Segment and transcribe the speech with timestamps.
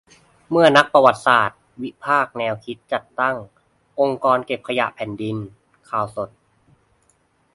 [0.49, 3.35] เมื่อนักประวัติศาสตร์ วิพากษ์แนวคิดจัดตั้ง
[3.99, 5.37] "องค์กรเก็บขยะแผ่นดิน":
[5.89, 6.29] ข่าวสด